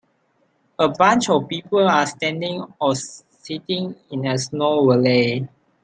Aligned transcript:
A 0.79 0.87
bunch 0.89 1.29
of 1.29 1.47
people 1.47 1.87
are 1.87 2.07
standing 2.07 2.65
or 2.81 2.95
sitting 2.95 3.93
in 4.09 4.25
a 4.25 4.35
snow 4.35 4.87
valley. 4.89 5.47